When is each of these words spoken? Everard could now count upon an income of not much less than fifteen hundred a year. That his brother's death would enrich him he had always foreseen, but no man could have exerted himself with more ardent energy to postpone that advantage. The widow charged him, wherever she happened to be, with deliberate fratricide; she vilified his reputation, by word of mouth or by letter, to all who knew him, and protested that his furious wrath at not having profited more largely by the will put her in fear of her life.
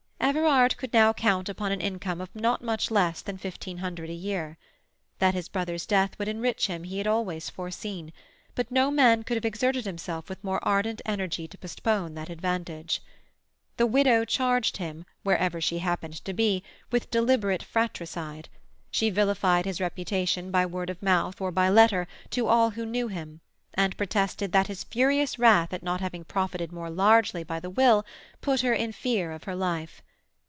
Everard 0.23 0.77
could 0.77 0.93
now 0.93 1.11
count 1.11 1.49
upon 1.49 1.73
an 1.73 1.81
income 1.81 2.21
of 2.21 2.33
not 2.33 2.63
much 2.63 2.89
less 2.89 3.21
than 3.21 3.37
fifteen 3.37 3.79
hundred 3.79 4.09
a 4.09 4.13
year. 4.13 4.57
That 5.19 5.33
his 5.33 5.49
brother's 5.49 5.85
death 5.85 6.17
would 6.17 6.29
enrich 6.29 6.67
him 6.67 6.85
he 6.85 6.99
had 6.99 7.07
always 7.07 7.49
foreseen, 7.49 8.13
but 8.55 8.71
no 8.71 8.91
man 8.91 9.23
could 9.23 9.35
have 9.35 9.43
exerted 9.43 9.83
himself 9.83 10.29
with 10.29 10.41
more 10.41 10.65
ardent 10.65 11.01
energy 11.05 11.49
to 11.49 11.57
postpone 11.57 12.13
that 12.13 12.29
advantage. 12.29 13.01
The 13.75 13.85
widow 13.85 14.23
charged 14.23 14.77
him, 14.77 15.05
wherever 15.23 15.59
she 15.59 15.79
happened 15.79 16.23
to 16.23 16.31
be, 16.33 16.63
with 16.91 17.11
deliberate 17.11 17.61
fratricide; 17.63 18.47
she 18.89 19.09
vilified 19.09 19.65
his 19.65 19.81
reputation, 19.81 20.49
by 20.49 20.65
word 20.65 20.89
of 20.89 21.01
mouth 21.03 21.41
or 21.41 21.51
by 21.51 21.67
letter, 21.67 22.07
to 22.29 22.47
all 22.47 22.69
who 22.69 22.85
knew 22.85 23.09
him, 23.09 23.41
and 23.73 23.97
protested 23.97 24.53
that 24.53 24.67
his 24.67 24.85
furious 24.85 25.37
wrath 25.37 25.73
at 25.73 25.83
not 25.83 25.99
having 25.99 26.23
profited 26.23 26.71
more 26.71 26.89
largely 26.91 27.43
by 27.43 27.59
the 27.59 27.69
will 27.71 28.05
put 28.39 28.61
her 28.61 28.73
in 28.73 28.93
fear 28.93 29.33
of 29.33 29.43
her 29.43 29.55
life. 29.55 30.01